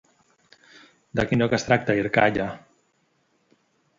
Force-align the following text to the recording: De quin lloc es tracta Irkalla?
De 1.19 1.25
quin 1.31 1.43
lloc 1.43 1.53
es 1.59 1.67
tracta 1.67 1.97
Irkalla? 2.01 2.47